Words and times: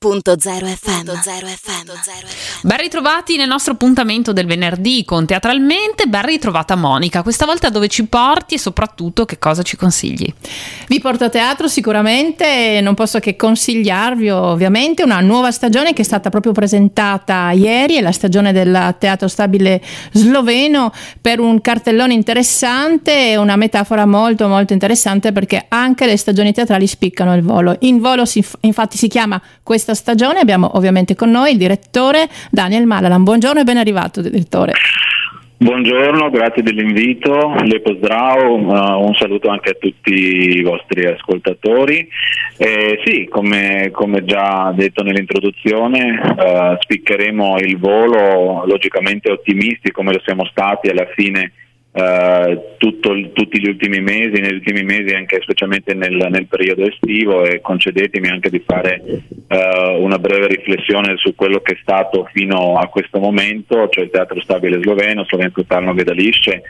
FM. 0.00 1.10
Ben 2.62 2.78
ritrovati 2.78 3.36
nel 3.36 3.48
nostro 3.48 3.72
appuntamento 3.72 4.32
del 4.32 4.46
venerdì 4.46 5.04
con 5.04 5.26
Teatralmente, 5.26 6.06
ben 6.06 6.24
ritrovata 6.24 6.76
Monica, 6.76 7.22
questa 7.22 7.46
volta 7.46 7.68
dove 7.68 7.88
ci 7.88 8.06
porti 8.06 8.54
e 8.54 8.58
soprattutto 8.60 9.24
che 9.24 9.40
cosa 9.40 9.62
ci 9.62 9.76
consigli? 9.76 10.32
Vi 10.86 11.00
porto 11.00 11.24
a 11.24 11.28
teatro 11.30 11.66
sicuramente, 11.66 12.78
non 12.80 12.94
posso 12.94 13.18
che 13.18 13.34
consigliarvi 13.34 14.30
ovviamente 14.30 15.02
una 15.02 15.18
nuova 15.18 15.50
stagione 15.50 15.92
che 15.92 16.02
è 16.02 16.04
stata 16.04 16.30
proprio 16.30 16.52
presentata 16.52 17.50
ieri, 17.50 17.96
è 17.96 18.00
la 18.00 18.12
stagione 18.12 18.52
del 18.52 18.94
Teatro 19.00 19.26
Stabile 19.26 19.82
Sloveno 20.12 20.92
per 21.20 21.40
un 21.40 21.60
cartellone 21.60 22.14
interessante 22.14 23.30
e 23.30 23.36
una 23.36 23.56
metafora 23.56 24.06
molto 24.06 24.46
molto 24.46 24.74
interessante 24.74 25.32
perché 25.32 25.66
anche 25.68 26.06
le 26.06 26.16
stagioni 26.16 26.52
teatrali 26.52 26.86
spiccano 26.86 27.34
il 27.34 27.42
volo. 27.42 27.74
In 27.80 27.98
volo 27.98 28.24
si, 28.24 28.46
infatti 28.60 28.96
si 28.96 29.08
chiama 29.08 29.42
questa 29.64 29.86
questa 29.88 29.94
stagione. 29.94 30.40
Abbiamo 30.40 30.76
ovviamente 30.76 31.14
con 31.14 31.30
noi 31.30 31.52
il 31.52 31.58
direttore 31.58 32.28
Daniel 32.50 32.84
Malalan. 32.84 33.22
Buongiorno 33.22 33.60
e 33.60 33.64
ben 33.64 33.78
arrivato, 33.78 34.20
direttore. 34.20 34.72
Buongiorno, 35.60 36.30
grazie 36.30 36.62
dell'invito, 36.62 37.54
le 37.64 37.80
pozdrav, 37.80 38.38
uh, 38.38 39.04
un 39.04 39.14
saluto 39.14 39.48
anche 39.48 39.70
a 39.70 39.76
tutti 39.78 40.12
i 40.12 40.62
vostri 40.62 41.04
ascoltatori. 41.06 42.06
Eh, 42.58 43.00
sì, 43.04 43.26
come, 43.28 43.90
come, 43.90 44.24
già 44.24 44.72
detto 44.76 45.02
nell'introduzione, 45.02 46.20
uh, 46.20 46.76
spiccheremo 46.78 47.58
il 47.58 47.76
volo 47.78 48.64
logicamente 48.66 49.32
ottimisti 49.32 49.90
come 49.90 50.12
lo 50.12 50.20
siamo 50.24 50.44
stati 50.44 50.88
alla 50.88 51.06
fine 51.16 51.52
Uh, 51.90 52.76
tutto, 52.76 53.12
tutti 53.32 53.60
gli 53.60 53.66
ultimi 53.66 54.00
mesi, 54.00 54.40
negli 54.40 54.54
ultimi 54.54 54.84
mesi 54.84 55.14
anche 55.14 55.40
specialmente 55.40 55.94
nel, 55.94 56.28
nel 56.30 56.46
periodo 56.46 56.86
estivo 56.86 57.44
e 57.44 57.60
concedetemi 57.60 58.28
anche 58.28 58.50
di 58.50 58.62
fare 58.64 59.02
uh, 59.04 60.00
una 60.00 60.18
breve 60.18 60.48
riflessione 60.48 61.16
su 61.16 61.34
quello 61.34 61.60
che 61.60 61.72
è 61.72 61.78
stato 61.80 62.28
fino 62.30 62.76
a 62.76 62.86
questo 62.86 63.18
momento, 63.18 63.88
cioè 63.88 64.04
il 64.04 64.10
Teatro 64.10 64.40
Stabile 64.40 64.80
Sloveno, 64.80 65.24
Slovensko 65.24 65.64
Tarno 65.64 65.94
Gledališče, 65.94 66.62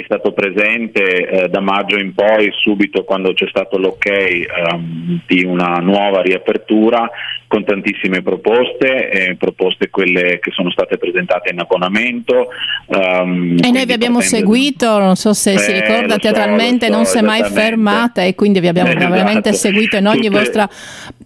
è 0.00 0.02
stato 0.06 0.32
presente 0.32 1.28
eh, 1.28 1.48
da 1.48 1.60
maggio 1.60 1.96
in 2.00 2.14
poi, 2.14 2.50
subito 2.52 3.04
quando 3.04 3.32
c'è 3.32 3.46
stato 3.46 3.78
l'ok 3.78 4.06
ehm, 4.06 5.20
di 5.24 5.44
una 5.44 5.76
nuova 5.76 6.20
riapertura, 6.20 7.08
con 7.46 7.64
tantissime 7.64 8.20
proposte, 8.20 9.08
eh, 9.08 9.36
proposte 9.36 9.90
quelle 9.90 10.40
che 10.40 10.50
sono 10.50 10.72
state 10.72 10.98
presentate 10.98 11.52
in 11.52 11.60
abbonamento. 11.60 12.48
Um, 12.86 13.56
e 13.62 13.70
noi 13.70 13.86
vi 13.86 13.92
abbiamo 13.92 14.20
seguito, 14.20 14.98
non 14.98 15.14
so 15.14 15.32
se 15.32 15.52
eh, 15.52 15.58
si 15.58 15.70
ricorda 15.70 16.16
teatralmente, 16.16 16.86
so, 16.86 16.92
non 16.92 17.04
si 17.04 17.18
è 17.18 17.22
mai 17.22 17.44
fermata 17.44 18.22
e 18.24 18.34
quindi 18.34 18.58
vi 18.58 18.66
abbiamo 18.66 18.88
esatto. 18.88 19.08
veramente 19.08 19.52
seguito 19.52 19.96
in 19.96 20.08
ogni 20.08 20.26
Tutte 20.26 20.38
vostra... 20.38 20.68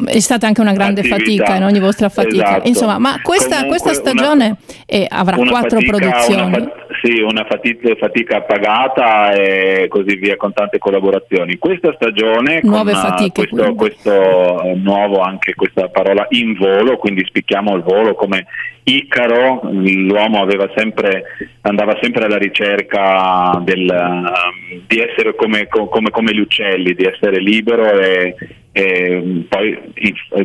è 0.05 0.21
stata 0.21 0.47
anche 0.47 0.61
una 0.61 0.75
grande 0.75 1.01
attività. 1.01 1.17
fatica 1.17 1.57
in 1.57 1.63
ogni 1.63 1.81
vostra 1.81 2.11
fatica. 2.11 2.49
Esatto. 2.49 2.69
Insomma, 2.69 2.99
ma 2.99 3.19
questa, 3.23 3.65
questa 3.65 3.95
stagione 3.95 4.45
una, 4.45 4.59
eh, 4.85 5.07
avrà 5.09 5.37
quattro 5.37 5.81
fatica, 5.81 5.97
produzioni. 5.97 6.57
Una, 6.57 6.73
sì, 7.03 7.21
una 7.21 7.47
fatica, 7.49 7.95
fatica 7.95 8.45
pagata 8.59 9.33
e 9.33 9.87
così 9.89 10.17
via 10.17 10.37
con 10.37 10.53
tante 10.53 10.79
collaborazioni. 10.79 11.57
Questa 11.59 11.93
stagione, 11.95 12.61
Nuove 12.63 12.93
con 12.93 13.01
fatiche, 13.01 13.47
questo, 13.49 13.75
questo 13.75 14.11
uh, 14.11 14.77
nuovo, 14.77 15.21
anche 15.21 15.55
questa 15.55 15.89
parola 15.89 16.27
in 16.31 16.55
volo, 16.55 16.97
quindi 16.97 17.25
spicchiamo 17.25 17.75
il 17.77 17.83
volo 17.83 18.15
come 18.15 18.47
Icaro, 18.89 19.61
l'uomo 19.71 20.47
sempre, 20.75 21.25
andava 21.61 21.99
sempre 22.01 22.25
alla 22.25 22.39
ricerca 22.39 23.61
del, 23.63 23.87
um, 23.87 24.81
di 24.87 24.99
essere 24.99 25.35
come, 25.35 25.67
come, 25.69 26.09
come, 26.09 26.35
gli 26.35 26.41
uccelli, 26.41 26.95
di 26.95 27.05
essere 27.05 27.39
libero 27.39 27.85
e, 28.01 28.35
e 28.73 29.45
poi, 29.47 29.79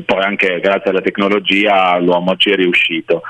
poi, 0.06 0.24
anche 0.24 0.60
grazie 0.60 0.90
alla 0.90 1.00
tecnologia 1.00 1.98
l'uomo 2.00 2.36
ci 2.36 2.50
è 2.50 2.56
riuscito. 2.56 3.22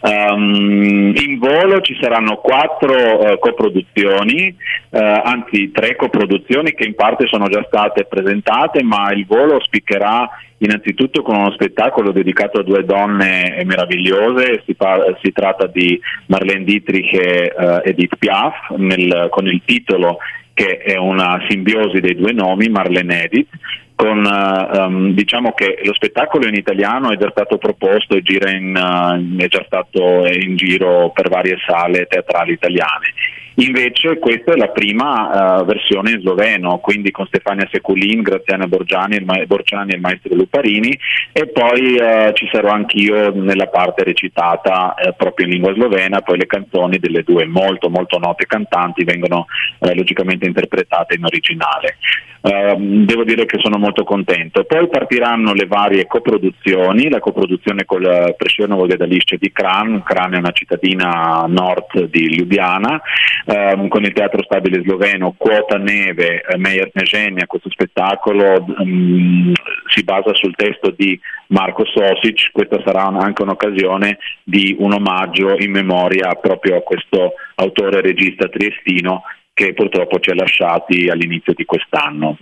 Um, 0.00 1.12
in 1.16 1.38
volo 1.38 1.82
ci 1.82 1.94
saranno 2.00 2.36
quattro 2.36 2.94
uh, 2.94 3.38
coproduzioni, 3.38 4.56
uh, 4.88 4.98
anzi 4.98 5.70
tre 5.70 5.96
coproduzioni 5.96 6.72
che 6.72 6.86
in 6.86 6.94
parte 6.94 7.26
sono 7.26 7.46
già 7.48 7.62
state 7.66 8.06
presentate, 8.06 8.82
ma 8.82 9.12
il 9.12 9.26
volo 9.26 9.60
spiccherà 9.60 10.30
innanzitutto 10.64 11.22
con 11.22 11.36
uno 11.36 11.52
spettacolo 11.52 12.12
dedicato 12.12 12.60
a 12.60 12.62
due 12.62 12.84
donne 12.84 13.62
meravigliose, 13.64 14.62
si, 14.66 14.74
par- 14.74 15.18
si 15.22 15.32
tratta 15.32 15.66
di 15.66 15.98
Marlene 16.26 16.64
Dietrich 16.64 17.12
e 17.14 17.52
uh, 17.56 17.80
Edith 17.84 18.16
Piaf, 18.16 18.70
nel, 18.76 19.28
con 19.30 19.46
il 19.46 19.62
titolo 19.64 20.18
che 20.54 20.78
è 20.78 20.96
una 20.96 21.44
simbiosi 21.48 22.00
dei 22.00 22.14
due 22.14 22.32
nomi, 22.32 22.68
Marlene 22.68 23.24
Edith, 23.24 23.48
con, 23.94 24.24
um, 24.24 25.12
diciamo 25.12 25.52
che 25.52 25.80
lo 25.84 25.94
spettacolo 25.94 26.46
in 26.46 26.54
italiano 26.54 27.10
è 27.10 27.16
già 27.16 27.30
stato 27.30 27.56
proposto 27.58 28.14
e 28.14 28.22
in, 28.50 28.74
uh, 28.76 29.40
è 29.40 29.46
già 29.48 29.62
stato 29.64 30.26
in 30.26 30.56
giro 30.56 31.10
per 31.14 31.28
varie 31.28 31.56
sale 31.66 32.06
teatrali 32.06 32.52
italiane. 32.52 33.12
Invece 33.56 34.18
questa 34.18 34.52
è 34.52 34.56
la 34.56 34.68
prima 34.68 35.60
uh, 35.60 35.64
versione 35.64 36.12
in 36.12 36.20
sloveno, 36.20 36.78
quindi 36.78 37.10
con 37.10 37.26
Stefania 37.26 37.68
Seculin, 37.70 38.22
Graziana 38.22 38.66
Borgiani, 38.66 39.16
il, 39.16 39.24
ma- 39.24 39.44
Borgiani 39.46 39.92
e 39.92 39.94
il 39.96 40.00
maestro 40.00 40.34
Luparini 40.34 40.98
e 41.32 41.48
poi 41.48 41.96
uh, 41.96 42.32
ci 42.32 42.48
sarò 42.50 42.70
anch'io 42.70 43.30
nella 43.34 43.66
parte 43.66 44.04
recitata 44.04 44.94
uh, 44.96 45.14
proprio 45.16 45.46
in 45.46 45.52
lingua 45.52 45.74
slovena, 45.74 46.20
poi 46.20 46.38
le 46.38 46.46
canzoni 46.46 46.98
delle 46.98 47.22
due 47.22 47.44
molto 47.46 47.90
molto 47.90 48.18
note 48.18 48.46
cantanti 48.46 49.04
vengono 49.04 49.46
logicamente 49.80 50.46
interpretate 50.46 51.14
in 51.14 51.24
originale. 51.24 51.96
Ehm, 52.44 53.04
devo 53.04 53.22
dire 53.22 53.46
che 53.46 53.58
sono 53.60 53.78
molto 53.78 54.02
contento. 54.02 54.64
Poi 54.64 54.88
partiranno 54.88 55.52
le 55.52 55.66
varie 55.66 56.06
coproduzioni, 56.06 57.08
la 57.08 57.20
coproduzione 57.20 57.84
con 57.84 58.02
il 58.02 58.34
Prescionovo 58.36 58.88
Gedalisce 58.88 59.36
di 59.38 59.52
Kran, 59.52 60.02
Kran 60.02 60.34
è 60.34 60.38
una 60.38 60.50
cittadina 60.50 61.44
nord 61.46 62.06
di 62.06 62.34
Ljubljana, 62.34 63.00
ehm, 63.44 63.88
con 63.88 64.04
il 64.04 64.12
Teatro 64.12 64.42
Stabile 64.42 64.82
Sloveno, 64.82 65.34
Quota 65.36 65.78
Neve, 65.78 66.42
eh, 66.42 66.56
Meyer 66.58 66.90
Neženia, 66.92 67.46
questo 67.46 67.70
spettacolo 67.70 68.64
um, 68.78 69.52
si 69.88 70.02
basa 70.04 70.34
sul 70.34 70.54
testo 70.54 70.90
di 70.90 71.18
Marco 71.48 71.84
Sosic, 71.84 72.50
questa 72.52 72.80
sarà 72.84 73.04
anche 73.04 73.42
un'occasione 73.42 74.18
di 74.42 74.74
un 74.78 74.92
omaggio 74.92 75.56
in 75.58 75.70
memoria 75.70 76.34
proprio 76.34 76.76
a 76.76 76.82
questo 76.82 77.34
autore 77.56 77.98
e 77.98 78.02
regista 78.02 78.48
triestino 78.48 79.22
che 79.54 79.74
purtroppo 79.74 80.18
ci 80.18 80.30
ha 80.30 80.34
lasciati 80.34 81.08
all'inizio 81.08 81.52
di 81.52 81.64
quest'anno. 81.64 82.38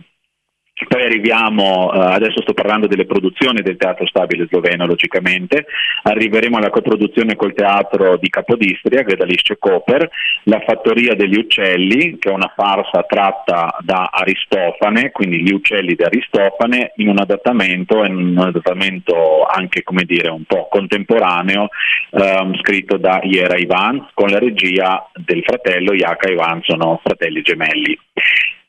Poi 0.88 1.02
arriviamo, 1.02 1.92
eh, 1.92 1.98
adesso 1.98 2.42
sto 2.42 2.54
parlando 2.54 2.86
delle 2.86 3.06
produzioni 3.06 3.60
del 3.62 3.76
Teatro 3.76 4.06
Stabile 4.06 4.46
Sloveno, 4.48 4.86
logicamente, 4.86 5.66
arriveremo 6.02 6.56
alla 6.56 6.70
coproduzione 6.70 7.36
col 7.36 7.54
Teatro 7.54 8.16
di 8.16 8.28
Capodistria, 8.28 9.02
Gredalisce 9.02 9.58
Koper, 9.58 10.08
La 10.44 10.60
Fattoria 10.66 11.14
degli 11.14 11.38
Uccelli, 11.38 12.18
che 12.18 12.30
è 12.30 12.32
una 12.32 12.52
farsa 12.54 13.02
tratta 13.02 13.76
da 13.80 14.08
Aristofane, 14.12 15.10
quindi 15.10 15.42
gli 15.42 15.52
uccelli 15.52 15.94
di 15.94 16.02
Aristofane, 16.02 16.92
in 16.96 17.08
un 17.08 17.18
adattamento, 17.18 18.04
in 18.04 18.14
un 18.14 18.38
adattamento 18.38 19.44
anche 19.46 19.82
dire 20.10 20.30
un 20.30 20.44
po' 20.44 20.68
contemporaneo, 20.68 21.68
ehm, 22.10 22.56
scritto 22.58 22.96
da 22.96 23.20
Iera 23.22 23.56
Ivan, 23.56 24.08
con 24.14 24.28
la 24.28 24.38
regia 24.38 25.08
del 25.14 25.42
fratello 25.44 25.92
Iaka 25.92 26.30
Ivan, 26.30 26.62
sono 26.62 27.00
fratelli 27.02 27.42
gemelli. 27.42 27.98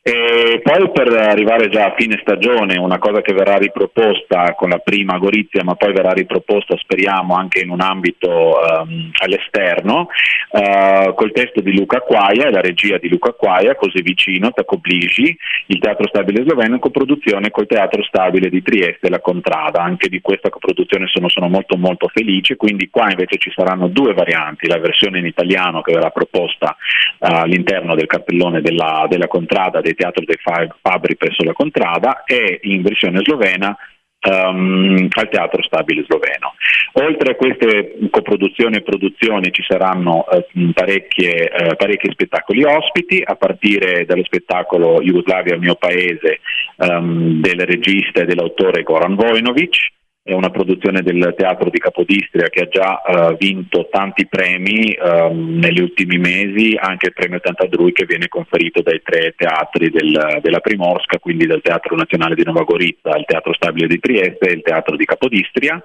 E 0.03 0.61
poi 0.63 0.89
per 0.91 1.09
arrivare 1.09 1.69
già 1.69 1.85
a 1.85 1.93
fine 1.95 2.17
stagione, 2.23 2.79
una 2.79 2.97
cosa 2.97 3.21
che 3.21 3.33
verrà 3.33 3.57
riproposta 3.57 4.55
con 4.55 4.69
la 4.69 4.79
prima 4.79 5.19
Gorizia, 5.19 5.63
ma 5.63 5.75
poi 5.75 5.93
verrà 5.93 6.09
riproposta, 6.09 6.75
speriamo, 6.75 7.35
anche 7.35 7.59
in 7.59 7.69
un 7.69 7.81
ambito 7.81 8.27
um, 8.27 9.11
all'esterno, 9.21 10.07
uh, 10.49 11.13
col 11.13 11.31
testo 11.31 11.61
di 11.61 11.77
Luca 11.77 11.99
Quaia 11.99 12.47
e 12.47 12.51
la 12.51 12.61
regia 12.61 12.97
di 12.97 13.09
Luca 13.09 13.33
Quaia, 13.33 13.75
così 13.75 14.01
vicino, 14.01 14.49
Tacobligi, 14.51 15.37
il 15.67 15.77
Teatro 15.77 16.07
Stabile 16.07 16.45
Sloveno, 16.47 16.73
in 16.73 16.81
coproduzione 16.81 17.51
col 17.51 17.67
Teatro 17.67 18.01
Stabile 18.01 18.49
di 18.49 18.63
Trieste 18.63 19.07
la 19.07 19.19
Contrada. 19.19 19.83
Anche 19.83 20.09
di 20.09 20.19
questa 20.19 20.49
coproduzione 20.49 21.05
sono, 21.13 21.29
sono 21.29 21.47
molto 21.47 21.77
molto 21.77 22.07
felice, 22.11 22.55
quindi 22.55 22.89
qua 22.89 23.11
invece 23.11 23.37
ci 23.37 23.51
saranno 23.55 23.87
due 23.87 24.15
varianti, 24.15 24.67
la 24.67 24.79
versione 24.79 25.19
in 25.19 25.27
italiano 25.27 25.81
che 25.81 25.93
verrà 25.93 26.09
proposta 26.09 26.75
uh, 27.19 27.27
all'interno 27.35 27.93
del 27.93 28.07
cartellone 28.07 28.61
della, 28.61 29.05
della 29.07 29.27
Contrada 29.27 29.79
del 29.91 29.95
Teatro 29.95 30.23
dei 30.25 30.37
Fabri 30.81 31.15
presso 31.15 31.43
la 31.43 31.53
Contrada 31.53 32.23
e 32.23 32.59
in 32.63 32.81
versione 32.81 33.19
slovena 33.23 33.75
Um, 34.23 35.07
al 35.09 35.29
Teatro 35.29 35.63
Stabile 35.63 36.03
Sloveno. 36.03 36.53
Oltre 36.93 37.31
a 37.31 37.35
queste 37.35 37.97
coproduzioni 38.11 38.75
e 38.75 38.83
produzioni 38.83 39.51
ci 39.51 39.63
saranno 39.67 40.27
uh, 40.29 40.71
parecchie, 40.73 41.49
uh, 41.51 41.75
parecchi 41.75 42.11
spettacoli 42.11 42.63
ospiti, 42.63 43.23
a 43.25 43.33
partire 43.33 44.05
dallo 44.05 44.23
spettacolo 44.23 45.01
Jugoslavia, 45.01 45.55
il 45.55 45.61
mio 45.61 45.73
paese, 45.73 46.39
um, 46.75 47.41
del 47.41 47.61
regista 47.61 48.21
e 48.21 48.25
dell'autore 48.25 48.83
Goran 48.83 49.15
Vojnovic, 49.15 49.77
è 50.23 50.33
una 50.33 50.51
produzione 50.51 51.01
del 51.01 51.33
Teatro 51.35 51.69
di 51.71 51.79
Capodistria 51.79 52.47
che 52.49 52.61
ha 52.61 52.67
già 52.67 53.01
uh, 53.03 53.35
vinto 53.37 53.87
tanti 53.89 54.27
premi 54.27 54.95
uh, 54.95 55.33
negli 55.33 55.81
ultimi 55.81 56.19
mesi, 56.19 56.77
anche 56.79 57.07
il 57.07 57.13
premio 57.13 57.39
Tantadrui 57.39 57.91
che 57.91 58.05
viene 58.05 58.27
conferito 58.27 58.81
dai 58.83 59.01
tre 59.03 59.33
teatri 59.35 59.89
del, 59.89 60.39
della 60.41 60.59
Primorska, 60.59 61.17
quindi 61.17 61.47
dal 61.47 61.61
Teatro 61.61 61.95
Nazionale 61.95 62.35
di 62.35 62.43
Nova 62.43 62.63
Gorizia, 62.63 63.17
il 63.17 63.25
Teatro 63.25 63.53
Stabile 63.53 63.87
di 63.87 63.99
Trieste 63.99 64.47
e 64.47 64.53
il 64.53 64.61
Teatro 64.61 64.95
di 64.95 65.05
Capodistria. 65.05 65.81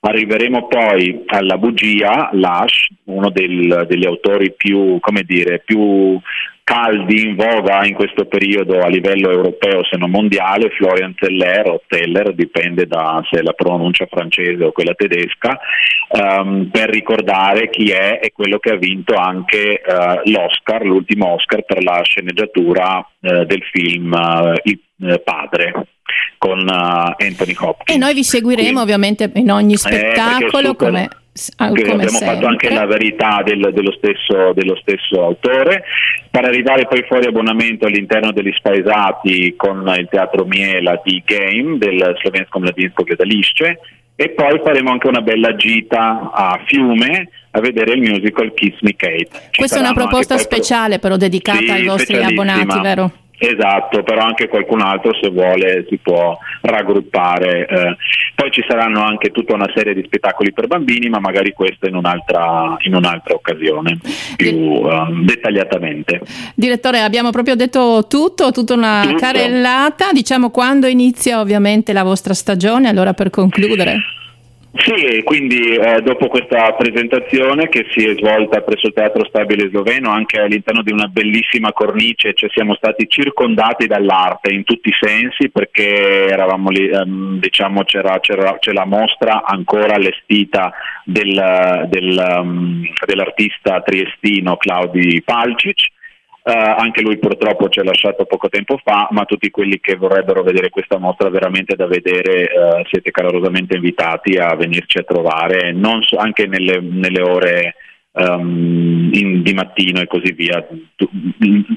Arriveremo 0.00 0.66
poi 0.66 1.22
alla 1.26 1.56
bugia, 1.56 2.30
Lash, 2.32 2.88
uno 3.04 3.30
del, 3.30 3.86
degli 3.88 4.06
autori 4.06 4.52
più, 4.52 4.98
come 5.00 5.22
dire, 5.22 5.62
più 5.64 6.18
caldi 6.64 7.28
in 7.28 7.36
voga 7.36 7.84
in 7.84 7.94
questo 7.94 8.24
periodo 8.24 8.80
a 8.80 8.88
livello 8.88 9.30
europeo 9.30 9.84
se 9.84 9.98
non 9.98 10.10
mondiale, 10.10 10.70
Florian 10.70 11.14
Zeller 11.18 11.68
o 11.68 11.82
Teller, 11.86 12.34
dipende 12.34 12.86
da 12.86 13.22
se 13.30 13.42
la 13.42 13.52
pronuncia 13.52 14.06
francese 14.10 14.64
o 14.64 14.72
quella 14.72 14.94
tedesca, 14.94 15.58
um, 16.08 16.70
per 16.70 16.88
ricordare 16.88 17.68
chi 17.68 17.90
è 17.90 18.18
e 18.22 18.32
quello 18.32 18.58
che 18.58 18.70
ha 18.70 18.76
vinto 18.76 19.14
anche 19.14 19.82
uh, 19.86 20.30
l'Oscar, 20.30 20.82
l'ultimo 20.84 21.34
Oscar 21.34 21.62
per 21.64 21.82
la 21.82 22.00
sceneggiatura 22.02 22.98
uh, 22.98 23.44
del 23.44 23.62
film 23.70 24.12
uh, 24.12 24.54
Il 24.62 24.80
Padre 25.22 25.88
con 26.38 26.68
Anthony 26.68 27.54
Hopkins. 27.58 27.96
E 27.96 27.98
noi 27.98 28.14
vi 28.14 28.22
seguiremo 28.22 28.62
Quindi, 28.62 28.80
ovviamente 28.80 29.30
in 29.34 29.50
ogni 29.50 29.76
spettacolo 29.76 30.70
eh, 30.70 30.76
come 30.76 31.08
Ah, 31.56 31.66
abbiamo 31.66 32.00
sempre. 32.06 32.34
fatto 32.34 32.46
anche 32.46 32.70
la 32.70 32.86
verità 32.86 33.42
del, 33.44 33.72
dello, 33.72 33.90
stesso, 33.90 34.52
dello, 34.52 34.76
stesso, 34.76 35.20
autore 35.20 35.82
per 36.30 36.44
arrivare 36.44 36.86
poi 36.86 37.02
fuori 37.08 37.26
abbonamento 37.26 37.86
all'interno 37.86 38.30
degli 38.30 38.52
spaesati 38.52 39.54
con 39.56 39.92
il 39.98 40.06
teatro 40.08 40.44
Miela 40.44 41.00
di 41.02 41.20
Game 41.24 41.78
del 41.78 42.16
Slovenskom 42.20 42.62
Mladinsko 42.62 43.02
Gledališče 43.02 43.80
e 44.14 44.30
poi 44.30 44.60
faremo 44.64 44.92
anche 44.92 45.08
una 45.08 45.22
bella 45.22 45.56
gita 45.56 46.30
a 46.32 46.62
Fiume 46.66 47.28
a 47.50 47.60
vedere 47.60 47.94
il 47.94 48.00
musical 48.00 48.54
Kiss 48.54 48.78
Me 48.82 48.94
Kate. 48.94 49.30
Ci 49.50 49.58
Questa 49.58 49.78
è 49.78 49.80
una 49.80 49.92
proposta 49.92 50.38
speciale 50.38 51.00
però 51.00 51.16
dedicata 51.16 51.58
sì, 51.58 51.70
ai 51.70 51.84
vostri 51.84 52.22
abbonati, 52.22 52.80
vero? 52.80 53.12
Esatto, 53.36 54.02
però 54.02 54.22
anche 54.22 54.48
qualcun 54.48 54.80
altro 54.80 55.12
se 55.20 55.28
vuole 55.28 55.84
si 55.88 55.98
può 55.98 56.38
raggruppare. 56.62 57.66
Eh, 57.66 57.96
poi 58.34 58.50
ci 58.50 58.64
saranno 58.66 59.02
anche 59.02 59.30
tutta 59.30 59.54
una 59.54 59.70
serie 59.74 59.94
di 59.94 60.02
spettacoli 60.04 60.52
per 60.52 60.66
bambini, 60.66 61.08
ma 61.08 61.18
magari 61.18 61.52
questo 61.52 61.86
in 61.86 61.96
un'altra, 61.96 62.76
in 62.80 62.94
un'altra 62.94 63.34
occasione, 63.34 63.98
più 64.36 64.56
um, 64.56 65.24
dettagliatamente. 65.24 66.20
Direttore, 66.54 67.00
abbiamo 67.00 67.30
proprio 67.30 67.54
detto 67.54 68.06
tutto, 68.08 68.50
tutta 68.50 68.74
una 68.74 69.02
tutto. 69.02 69.16
carellata. 69.16 70.12
Diciamo 70.12 70.50
quando 70.50 70.86
inizia 70.86 71.40
ovviamente 71.40 71.92
la 71.92 72.02
vostra 72.02 72.34
stagione, 72.34 72.88
allora 72.88 73.14
per 73.14 73.30
concludere. 73.30 74.22
Sì, 74.76 75.22
quindi 75.22 75.76
eh, 75.76 76.02
dopo 76.02 76.26
questa 76.26 76.72
presentazione 76.72 77.68
che 77.68 77.86
si 77.90 78.04
è 78.08 78.14
svolta 78.16 78.60
presso 78.62 78.88
il 78.88 78.92
Teatro 78.92 79.24
Stabile 79.24 79.68
Sloveno 79.68 80.10
anche 80.10 80.40
all'interno 80.40 80.82
di 80.82 80.90
una 80.90 81.06
bellissima 81.06 81.72
cornice, 81.72 82.34
cioè 82.34 82.50
siamo 82.50 82.74
stati 82.74 83.06
circondati 83.08 83.86
dall'arte 83.86 84.52
in 84.52 84.64
tutti 84.64 84.88
i 84.88 84.96
sensi 85.00 85.48
perché 85.50 86.26
eravamo 86.26 86.70
lì, 86.70 86.88
ehm, 86.88 87.38
diciamo 87.38 87.84
c'era, 87.84 88.18
c'era, 88.18 88.58
c'è 88.58 88.72
la 88.72 88.84
mostra 88.84 89.44
ancora 89.44 89.94
allestita 89.94 90.72
del, 91.04 91.86
del, 91.88 92.40
um, 92.40 92.82
dell'artista 93.06 93.80
triestino 93.80 94.56
Claudi 94.56 95.22
Palcic 95.24 95.92
Uh, 96.46 96.50
anche 96.52 97.00
lui 97.00 97.16
purtroppo 97.16 97.70
ci 97.70 97.80
ha 97.80 97.84
lasciato 97.84 98.26
poco 98.26 98.50
tempo 98.50 98.78
fa, 98.84 99.08
ma 99.12 99.24
tutti 99.24 99.48
quelli 99.48 99.80
che 99.80 99.96
vorrebbero 99.96 100.42
vedere 100.42 100.68
questa 100.68 100.98
mostra 100.98 101.30
veramente 101.30 101.74
da 101.74 101.86
vedere 101.86 102.50
uh, 102.52 102.86
siete 102.86 103.10
calorosamente 103.10 103.76
invitati 103.76 104.36
a 104.36 104.54
venirci 104.54 104.98
a 104.98 105.04
trovare, 105.04 105.74
so, 106.02 106.18
anche 106.18 106.46
nelle, 106.46 106.80
nelle 106.80 107.22
ore 107.22 107.74
um, 108.10 109.08
in, 109.10 109.42
di 109.42 109.54
mattino 109.54 110.00
e 110.00 110.06
così 110.06 110.32
via, 110.32 110.62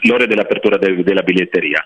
l'ora 0.01 0.25
dell'apertura 0.25 0.77
de, 0.77 1.01
della 1.01 1.21
biglietteria. 1.21 1.81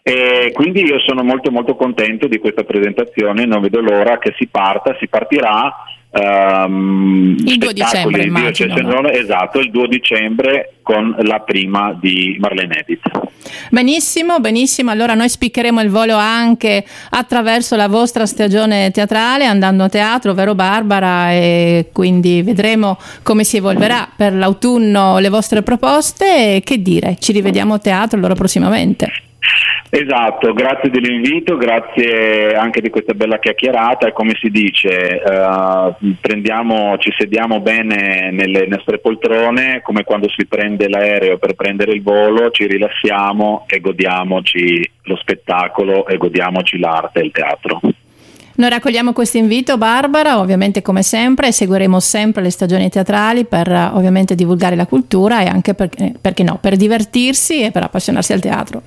E 0.00 0.52
quindi 0.52 0.84
io 0.84 1.00
sono 1.00 1.24
molto 1.24 1.50
molto 1.50 1.74
contento 1.74 2.28
di 2.28 2.38
questa 2.38 2.62
presentazione, 2.62 3.44
non 3.44 3.60
vedo 3.60 3.80
l'ora 3.80 4.18
che 4.18 4.34
si 4.38 4.46
parta, 4.46 4.96
si 5.00 5.08
partirà 5.08 5.74
Um, 6.12 7.36
il 7.38 7.58
2 7.58 7.72
dicembre 7.72 8.24
immagino, 8.24 8.74
no? 8.80 9.08
esatto 9.08 9.60
il 9.60 9.70
2 9.70 9.86
dicembre 9.86 10.74
con 10.82 11.14
la 11.20 11.38
prima 11.38 11.96
di 12.00 12.36
Marlene 12.40 12.80
Edith. 12.80 13.08
Benissimo 13.70 14.40
benissimo. 14.40 14.90
Allora 14.90 15.14
noi 15.14 15.28
spiccheremo 15.28 15.80
il 15.80 15.88
volo 15.88 16.16
anche 16.16 16.84
attraverso 17.10 17.76
la 17.76 17.86
vostra 17.86 18.26
stagione 18.26 18.90
teatrale 18.90 19.44
andando 19.44 19.84
a 19.84 19.88
teatro 19.88 20.34
vero 20.34 20.56
Barbara? 20.56 21.30
E 21.30 21.90
quindi 21.92 22.42
vedremo 22.42 22.98
come 23.22 23.44
si 23.44 23.58
evolverà 23.58 24.08
per 24.14 24.34
l'autunno 24.34 25.18
le 25.18 25.28
vostre 25.28 25.62
proposte. 25.62 26.56
E 26.56 26.62
che 26.64 26.82
dire 26.82 27.18
ci 27.20 27.30
rivediamo 27.30 27.74
a 27.74 27.78
teatro 27.78 28.18
allora 28.18 28.34
prossimamente 28.34 29.12
Esatto, 29.92 30.52
grazie 30.52 30.88
dell'invito, 30.88 31.56
grazie 31.56 32.54
anche 32.54 32.80
di 32.80 32.90
questa 32.90 33.12
bella 33.12 33.40
chiacchierata 33.40 34.12
come 34.12 34.36
si 34.40 34.48
dice, 34.48 35.20
prendiamo, 36.20 36.96
ci 36.98 37.12
sediamo 37.18 37.58
bene 37.58 38.30
nelle 38.30 38.68
nostre 38.68 38.98
poltrone 38.98 39.80
come 39.82 40.04
quando 40.04 40.28
si 40.30 40.46
prende 40.46 40.88
l'aereo 40.88 41.38
per 41.38 41.54
prendere 41.54 41.90
il 41.90 42.02
volo, 42.02 42.50
ci 42.52 42.68
rilassiamo 42.68 43.64
e 43.66 43.80
godiamoci 43.80 44.88
lo 45.02 45.16
spettacolo 45.16 46.06
e 46.06 46.18
godiamoci 46.18 46.78
l'arte 46.78 47.18
e 47.18 47.24
il 47.24 47.32
teatro. 47.32 47.80
Noi 48.54 48.70
raccogliamo 48.70 49.12
questo 49.12 49.38
invito 49.38 49.76
Barbara, 49.76 50.38
ovviamente 50.38 50.82
come 50.82 51.02
sempre 51.02 51.50
seguiremo 51.50 51.98
sempre 51.98 52.42
le 52.42 52.50
stagioni 52.50 52.88
teatrali 52.90 53.44
per 53.44 53.68
ovviamente 53.94 54.36
divulgare 54.36 54.76
la 54.76 54.86
cultura 54.86 55.40
e 55.40 55.46
anche 55.46 55.74
per, 55.74 55.88
eh, 55.96 56.12
perché 56.20 56.44
no, 56.44 56.58
per 56.60 56.76
divertirsi 56.76 57.62
e 57.62 57.72
per 57.72 57.82
appassionarsi 57.82 58.32
al 58.32 58.40
teatro. 58.40 58.82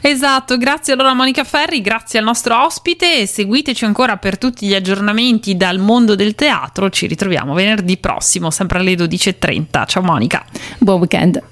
Esatto, 0.00 0.56
grazie 0.56 0.92
allora 0.94 1.10
a 1.10 1.14
Monica 1.14 1.44
Ferri, 1.44 1.80
grazie 1.80 2.18
al 2.18 2.24
nostro 2.24 2.64
ospite 2.64 3.20
e 3.20 3.26
seguiteci 3.26 3.84
ancora 3.84 4.16
per 4.16 4.38
tutti 4.38 4.66
gli 4.66 4.74
aggiornamenti 4.74 5.56
dal 5.56 5.78
mondo 5.78 6.14
del 6.14 6.34
teatro. 6.34 6.90
Ci 6.90 7.06
ritroviamo 7.06 7.54
venerdì 7.54 7.96
prossimo, 7.96 8.50
sempre 8.50 8.78
alle 8.78 8.94
12.30. 8.94 9.86
Ciao 9.86 10.02
Monica. 10.02 10.44
Buon 10.78 10.98
weekend. 10.98 11.42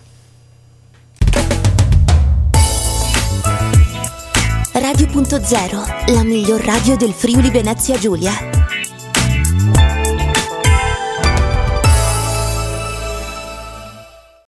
Radio.0, 4.73 6.13
la 6.15 6.23
miglior 6.23 6.61
radio 6.61 6.97
del 6.97 7.13
Friuli 7.13 7.51
Venezia 7.51 7.99
Giulia. 7.99 8.56